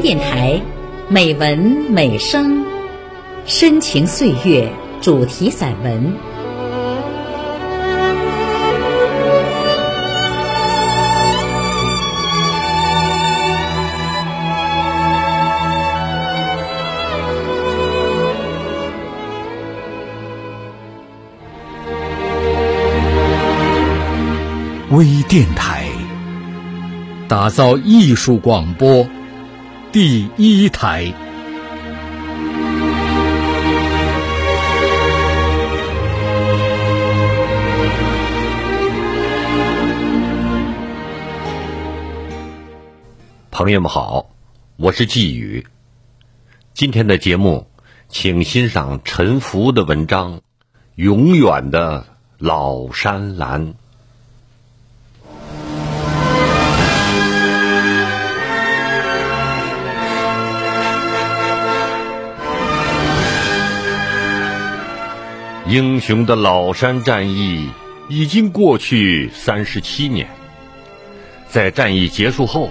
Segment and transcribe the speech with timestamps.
[0.00, 0.58] 电台，
[1.08, 1.58] 美文
[1.90, 2.64] 美声，
[3.44, 4.66] 深情岁月
[5.02, 6.12] 主题散文。
[24.92, 25.84] 微电台，
[27.28, 29.06] 打造艺术广播
[29.92, 31.12] 第一台。
[43.50, 44.30] 朋友们好，
[44.76, 45.66] 我是季宇。
[46.72, 47.66] 今天的节目，
[48.08, 50.36] 请欣赏陈福的文章
[50.94, 52.06] 《永远的
[52.38, 53.74] 老山蓝》。
[65.70, 67.70] 英雄的老山战役
[68.08, 70.28] 已经过去三十七年，
[71.48, 72.70] 在战役结束后，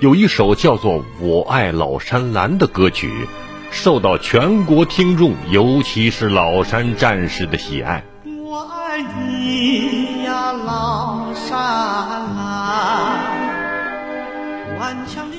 [0.00, 3.28] 有一首叫做《我爱老山蓝》的歌曲，
[3.70, 8.02] 受到全国听众，尤其是老山战士的喜爱。
[8.24, 11.56] 我爱你呀，老山
[12.36, 13.20] 蓝，
[14.80, 15.31] 顽强。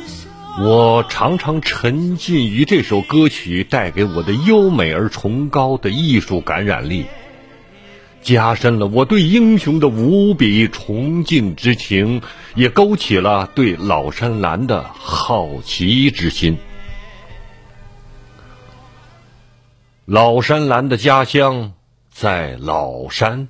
[0.62, 7.06] 我常常沉浸于这首歌曲带给我的优美而崇高的艺术感染力，
[8.22, 12.22] 加深了我对英雄的无比崇敬之情，
[12.54, 16.60] 也勾起了对老山兰的好奇之心。
[20.06, 21.74] 老山兰的家乡
[22.12, 23.48] 在老山，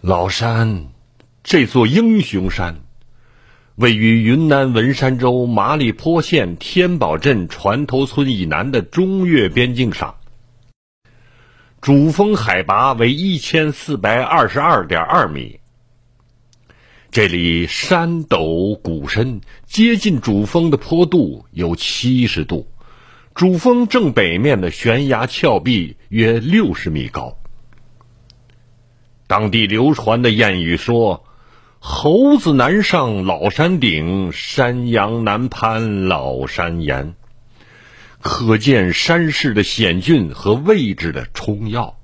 [0.00, 0.90] 老山
[1.42, 2.85] 这座英雄山。
[3.76, 10.14] 位于云南文山州麻栗坡县天宝镇船头村以南的中越边境上，
[11.82, 15.60] 主峰海拔为一千四百二十二点二米。
[17.10, 22.66] 这里山陡谷深，接近主峰的坡度有七十度，
[23.34, 27.36] 主峰正北面的悬崖峭壁约六十米高。
[29.26, 31.25] 当地流传的谚语说。
[31.88, 37.14] 猴子难上老山顶，山羊难攀老山岩。
[38.20, 41.96] 可见山势的险峻和位置的冲要。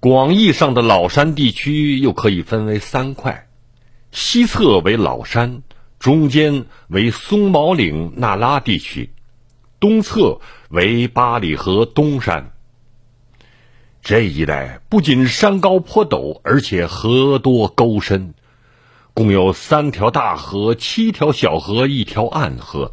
[0.00, 3.46] 广义上的老山地区又可以分为三块：
[4.10, 5.62] 西侧为老山，
[5.98, 9.12] 中间为松毛岭那拉地区，
[9.80, 12.52] 东侧为八里河东山。
[14.02, 18.34] 这一带不仅山高坡陡，而且河多沟深，
[19.12, 22.92] 共有三条大河、七条小河、一条暗河。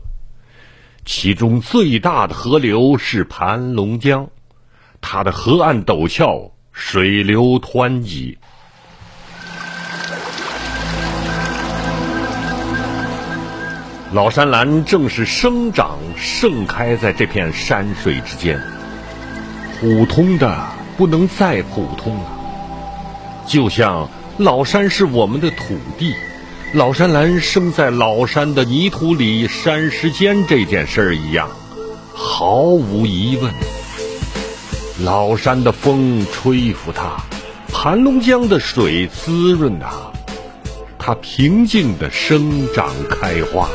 [1.06, 4.28] 其中最大的河流是盘龙江，
[5.00, 8.38] 它的河岸陡峭，水流湍急。
[14.14, 18.62] 老山兰正是生长盛开在这片山水之间，
[19.80, 20.77] 普通的。
[20.98, 22.26] 不能再普通了，
[23.46, 26.16] 就像老山是我们的土地，
[26.74, 31.48] 老山兰生在老山的泥土里、山石间这件事儿一样，
[32.16, 33.54] 毫无疑问。
[35.04, 37.22] 老山的风吹拂它，
[37.72, 39.92] 盘龙江的水滋润它，
[40.98, 43.70] 它平静的生长开花，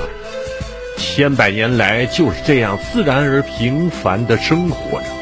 [0.99, 5.22] 千百年来就是这样自然而平凡的生活着。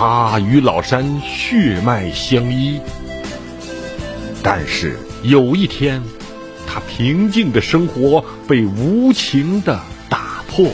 [0.00, 2.80] 他与老山血脉相依，
[4.42, 6.02] 但是有一天，
[6.66, 9.78] 他平静的生活被无情的
[10.08, 10.72] 打破。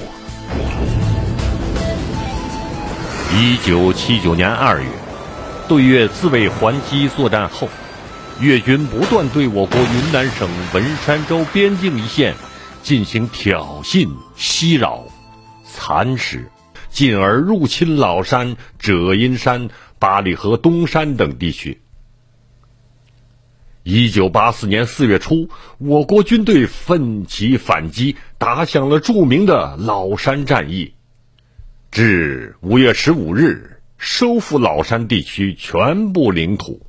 [3.35, 4.87] 一九七九年二月，
[5.67, 7.69] 对越自卫还击作战后，
[8.39, 12.33] 越军不断对我国云南省文山州边境一线
[12.85, 15.03] 进行挑衅、袭扰、
[15.65, 16.49] 蚕食。
[16.97, 21.83] 进而入侵老山、者阴山、八里河东山等地区。
[23.83, 30.95] 一九八四年四月初，我国军队奋起反击，打响了著名的老山战役。
[31.91, 36.87] 至五月十五日，收复老山地区全部领土。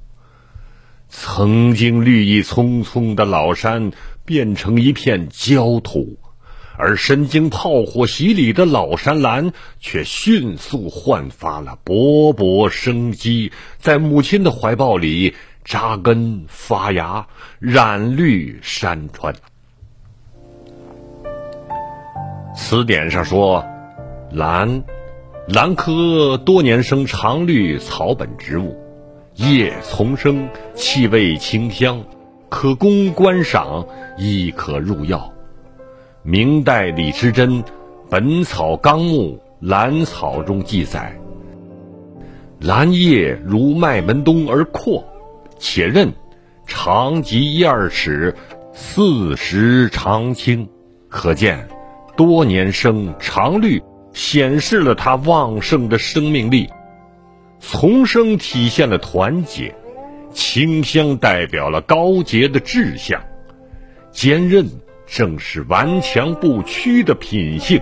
[1.10, 3.92] 曾经绿意葱葱的老山，
[4.24, 6.18] 变成一片焦土。
[6.78, 15.36] 而身经炮火洗礼的老山兰却迅速焕发了勃勃生机在母亲的怀抱里
[15.66, 17.28] 扎根发芽
[17.60, 19.34] 染绿山川。
[22.56, 23.66] 词典上说
[24.32, 24.84] 兰
[25.48, 28.78] 兰科多年生常绿草本植物
[29.36, 32.04] 叶丛生气味清香
[32.50, 33.88] 可供观赏
[34.18, 35.37] 亦可入药。
[36.30, 37.64] 明代李时珍
[38.10, 41.18] 《本草纲目兰草》中记载，
[42.60, 45.02] 兰叶如麦门冬而阔，
[45.58, 46.12] 且韧，
[46.66, 48.36] 长及一二尺，
[48.74, 50.68] 四时常青，
[51.08, 51.66] 可见。
[52.18, 53.82] 多年生常绿，
[54.12, 56.68] 显示了它旺盛的生命力；
[57.62, 59.74] 丛生体现了团结，
[60.34, 63.18] 清香代表了高洁的志向，
[64.12, 64.70] 坚韧
[65.08, 67.80] 正是顽强不屈的品性；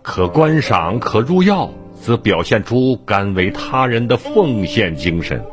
[0.00, 1.68] 可观赏、可入药，
[2.00, 5.44] 则表现出甘为他人的奉献精神。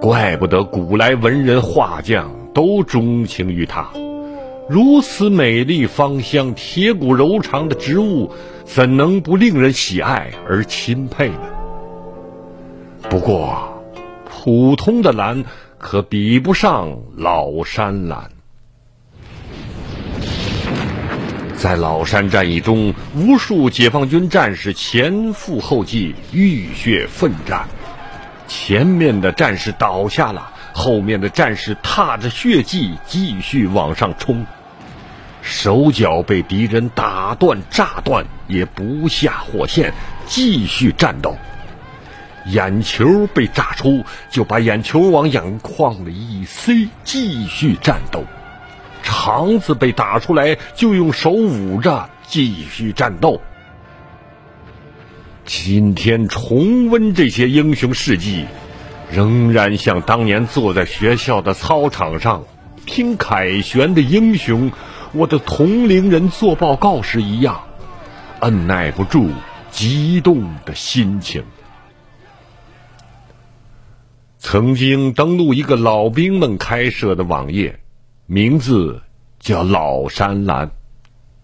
[0.00, 3.90] 怪不得古来文人画匠都钟情于它。
[4.68, 8.30] 如此美丽芳香、铁骨柔肠的植物，
[8.64, 11.50] 怎能不令人喜爱而钦佩呢？
[13.10, 13.82] 不过，
[14.24, 15.44] 普通的兰
[15.76, 18.30] 可比不上老山兰。
[21.60, 27.68] 在老山战役中，无数解放军战士前赴后继，浴血奋战。
[28.48, 34.46] 前面的战士倒下了，后面的战士踏着血迹继续往上冲。
[35.42, 39.92] 手脚被敌人打断、炸断，也不下火线，
[40.26, 41.36] 继续战斗。
[42.46, 48.24] 眼球被炸出，就把眼球往眼眶里一塞，继续战斗。
[49.02, 53.40] 肠子被打出来，就用手捂着，继续战斗。
[55.44, 58.46] 今天重温这些英雄事迹，
[59.10, 62.44] 仍然像当年坐在学校的操场上
[62.86, 64.70] 听凯旋的英雄。
[65.12, 67.62] 我的同龄人做报告时一样，
[68.38, 69.28] 按耐不住
[69.72, 71.42] 激动的心情。
[74.38, 77.80] 曾经登录一个老兵们开设的网页，
[78.32, 79.02] 名字
[79.40, 80.70] 叫“老山兰”。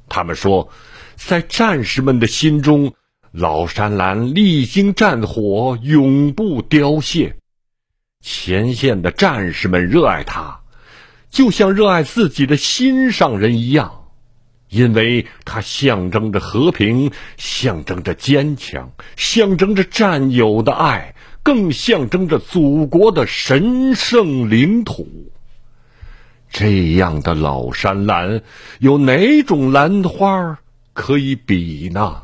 [0.09, 0.69] 他们说，
[1.17, 2.94] 在战士们的心中，
[3.33, 7.35] 老山兰历经战火，永不凋谢。
[8.21, 10.61] 前线的战士们热爱它。
[11.29, 14.05] 就像热爱自己的心上人一样，
[14.69, 25.32] 因为它象征着和平，象征着坚强，象征着战友的爱，更象征着祖国的神圣领土。
[26.50, 28.40] 这样的老山兰，
[28.78, 30.58] 有哪种兰花
[30.93, 32.22] 可以比呢？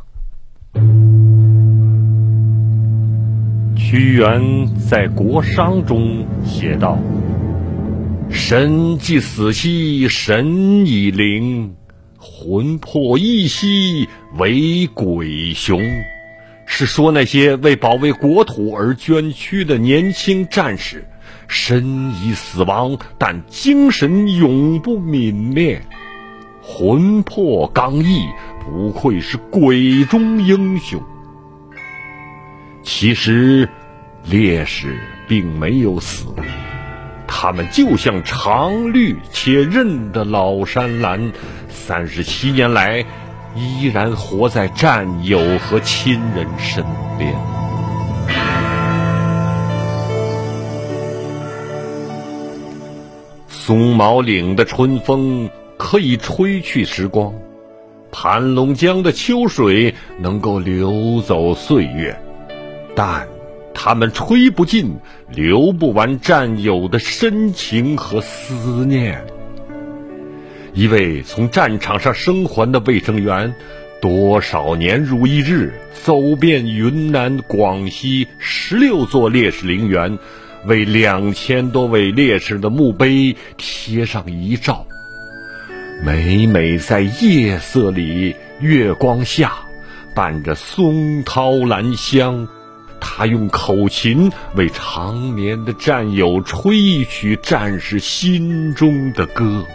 [3.76, 6.98] 屈原在《国殇》中写道。
[8.30, 11.74] 神既死兮神已灵，
[12.18, 14.08] 魂魄一兮
[14.38, 15.78] 为鬼雄。
[16.64, 21.04] 是说那些为保卫国土而捐躯的年轻战士，
[21.48, 25.80] 身已死亡，但精神永不泯灭，
[26.62, 28.26] 魂魄刚毅，
[28.64, 31.02] 不愧是鬼中英雄。
[32.82, 33.68] 其实，
[34.24, 36.26] 烈士并没有死。
[37.26, 41.32] 他们就像常绿且韧的老山兰，
[41.68, 43.04] 三十七年来
[43.56, 46.84] 依然活在战友和亲人身
[47.18, 47.34] 边。
[53.64, 57.32] 松毛岭的春风可以吹去时光，
[58.10, 62.20] 盘龙江的秋水能够流走岁月，
[62.96, 63.24] 但。
[63.72, 64.96] 他们吹不尽、
[65.30, 69.24] 流不完战友的深情和思念。
[70.74, 73.54] 一位从战场上生还的卫生员，
[74.00, 75.72] 多少年如一日，
[76.04, 80.18] 走遍云南、广西十六座烈士陵园，
[80.66, 84.86] 为两千多位烈士的墓碑贴上遗照。
[86.04, 89.52] 每每在夜色里、月光下，
[90.14, 92.48] 伴着松涛兰香。
[93.04, 99.66] 他用口琴为长眠的战友吹一曲战士心中的歌，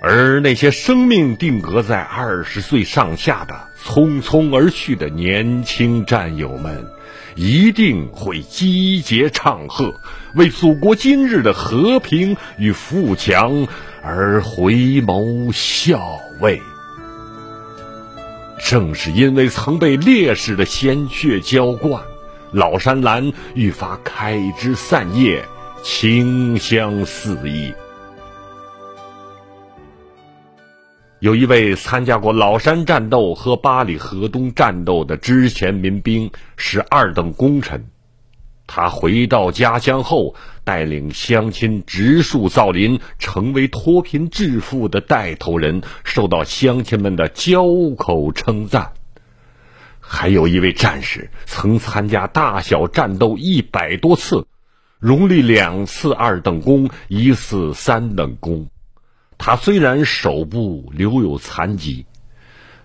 [0.00, 3.54] 而那些生命定格在二十岁上下的
[3.84, 6.86] 匆匆而去的年轻战友们，
[7.34, 9.94] 一定会击节唱和，
[10.34, 13.66] 为祖国今日的和平与富强
[14.02, 16.60] 而回眸笑慰。
[18.58, 22.02] 正是因为曾被烈士的鲜血浇灌。
[22.52, 25.44] 老山兰愈发开枝散叶，
[25.82, 27.72] 清香四溢。
[31.20, 37.88] 有一位参加过老山战斗和八里河东战斗的之前民兵，是二等功臣。
[38.66, 40.34] 他回到家乡后，
[40.64, 47.64] 带领乡亲植树造林，成为脱贫致富的带头人，受到乡亲们的交
[47.98, 48.92] 口称赞。
[50.00, 54.46] 还有一位战士，曾参加大小战斗一百多次，
[54.98, 58.68] 荣立两次二等功，一次三等功。
[59.42, 62.04] 他虽然手部留有残疾，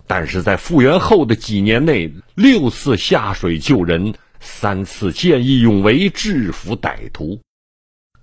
[0.08, 7.42] 但是在复原后的几年内，六次下水救人，三次见义勇为制服歹徒。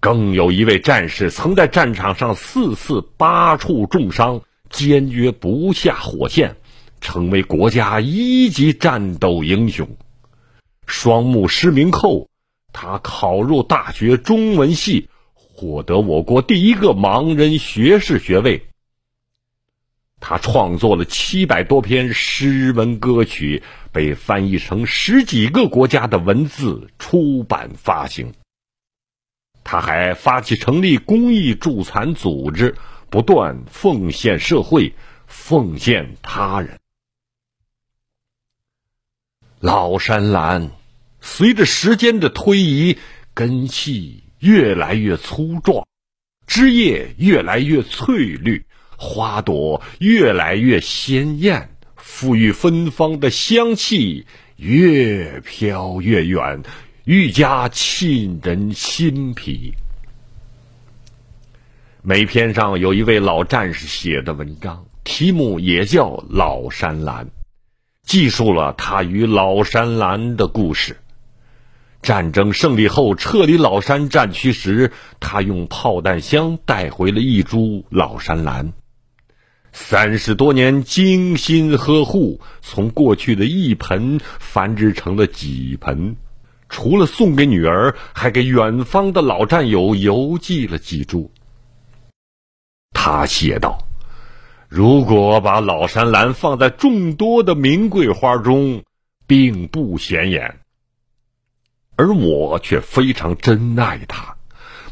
[0.01, 6.57] 更有一位战士曾在战场上四次八处重伤，坚决不下火线，
[7.03, 9.87] 成为国家一级战斗英雄。
[10.87, 12.31] 双目失明后，
[12.73, 15.11] 他考入大学中文系。
[15.63, 18.67] 获得我国第一个盲人学士学位。
[20.19, 28.35] 他创作了七百多篇诗文歌曲，被翻译成十几个国家的文字出版发行。
[29.63, 32.75] 他还发起成立公益助残组织，
[33.09, 34.93] 不断奉献社会，
[35.29, 36.77] 奉献他人。
[39.61, 40.73] 老山兰，
[41.21, 42.99] 随着时间的推移，
[43.33, 44.22] 根系。
[44.43, 45.87] 越来越粗壮，
[46.49, 56.65] 枝叶越来越翠绿，花朵越来越鲜艳，馥郁芬芳的香气越飘越远，
[57.05, 59.75] 愈加沁人心脾。
[62.03, 67.27] 每篇上有一位老战士写的文章，题目也叫《老山兰》，
[68.03, 70.97] 记述了他与老山兰的故事。
[72.03, 74.91] 战争胜利后撤离老山战区时，
[75.21, 78.73] 他用炮弹箱带回了一株老山兰。
[79.73, 86.17] 三十多年精心呵护，从过去的一盆繁殖成了几盆。
[86.69, 91.31] 除了送给女儿，还给远方的老战友邮寄了几株。
[92.91, 93.79] 他写道
[94.69, 98.83] ：“如果把老山兰放在众多的名贵花中，
[99.27, 100.59] 并不显眼。”
[101.95, 104.35] 而我却非常珍爱它，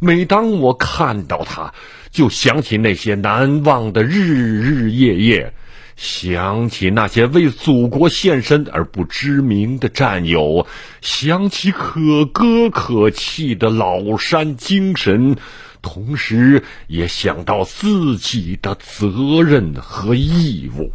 [0.01, 1.73] 每当我看到它，
[2.11, 5.55] 就想起那些难忘的日日夜夜，
[5.97, 10.67] 想起那些为祖国献身而不知名的战友，
[11.01, 15.37] 想起可歌可泣的老山精神，
[15.81, 20.93] 同时也想到自己的责任和义务。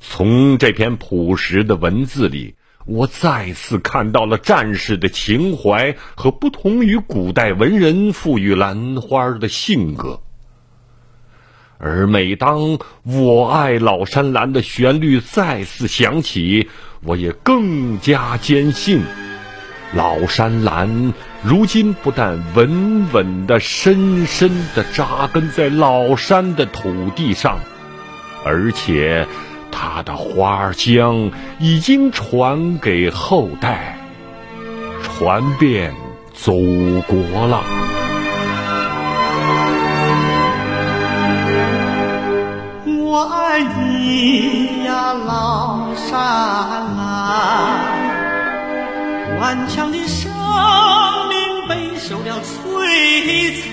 [0.00, 2.54] 从这篇朴实的文字里。
[2.86, 10.20] 我再次看到了战士的情怀和不同于古代文人赋予兰花的性格，
[11.78, 16.68] 而每当我爱老山兰的旋律再次响起，
[17.02, 19.00] 我也更加坚信，
[19.94, 27.60] 老山兰如今不但稳稳的、深深的扎根在老山的土地上，
[28.44, 29.26] 而且。
[29.76, 31.28] 它的花香
[31.58, 33.98] 已经传给后代，
[35.02, 35.92] 传遍
[36.32, 37.16] 祖国
[37.46, 37.64] 了。
[42.86, 46.18] 我爱你呀，老山
[46.96, 47.02] 兰，
[49.40, 50.30] 顽强的生
[51.28, 52.54] 命备受了摧
[53.60, 53.64] 残，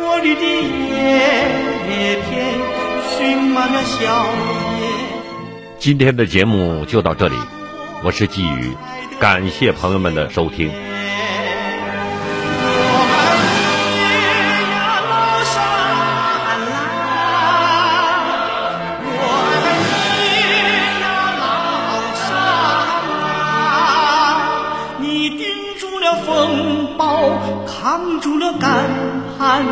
[0.00, 0.40] 我绿的
[1.88, 2.69] 叶片。
[5.78, 7.34] 今天的节目就到这里，
[8.04, 8.76] 我是季宇，
[9.18, 10.70] 感谢朋友们的收听。
[25.00, 25.48] 你顶
[25.78, 27.30] 住了风暴，
[27.66, 28.84] 扛住了干
[29.38, 29.64] 旱。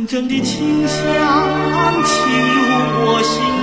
[0.00, 0.96] 阵阵的清香
[2.04, 3.59] 沁入我心。